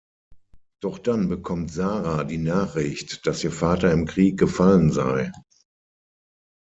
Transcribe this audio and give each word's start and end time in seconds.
Doch 0.81 0.97
dann 0.97 1.29
bekommt 1.29 1.69
Sara 1.71 2.23
die 2.23 2.39
Nachricht, 2.39 3.27
dass 3.27 3.43
ihr 3.43 3.51
Vater 3.51 3.91
im 3.91 4.07
Krieg 4.07 4.35
gefallen 4.39 4.91
sei. 4.91 5.31